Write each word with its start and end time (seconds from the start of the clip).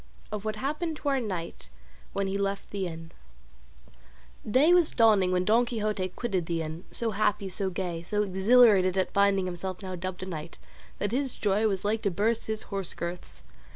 OF 0.31 0.43
WHAT 0.45 0.55
HAPPENED 0.55 0.95
TO 0.97 1.09
OUR 1.09 1.19
KNIGHT 1.19 1.69
WHEN 2.13 2.25
HE 2.25 2.37
LEFT 2.39 2.71
THE 2.71 2.87
INN 2.87 3.11
Day 4.49 4.73
was 4.73 4.89
dawning 4.93 5.31
when 5.31 5.45
Don 5.45 5.63
Quixote 5.63 6.09
quitted 6.15 6.47
the 6.47 6.63
inn, 6.63 6.85
so 6.89 7.11
happy, 7.11 7.49
so 7.49 7.69
gay, 7.69 8.01
so 8.01 8.23
exhilarated 8.23 8.97
at 8.97 9.13
finding 9.13 9.45
himself 9.45 9.83
now 9.83 9.93
dubbed 9.95 10.23
a 10.23 10.25
knight, 10.25 10.57
that 10.97 11.11
his 11.11 11.35
joy 11.35 11.67
was 11.67 11.85
like 11.85 12.01
to 12.01 12.09
burst 12.09 12.47
his 12.47 12.63
horse 12.73 12.95
girths. 12.95 13.43